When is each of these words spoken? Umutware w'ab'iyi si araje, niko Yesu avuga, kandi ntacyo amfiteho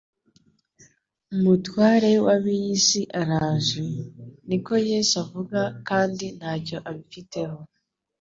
Umutware 1.35 2.11
w'ab'iyi 2.25 2.75
si 2.87 3.01
araje, 3.21 3.85
niko 4.47 4.73
Yesu 4.89 5.13
avuga, 5.23 5.59
kandi 5.87 6.25
ntacyo 6.37 6.77
amfiteho 6.91 7.57